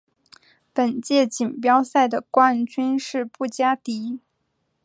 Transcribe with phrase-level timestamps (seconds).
[0.73, 4.19] 本届锦标赛的冠军是布加迪。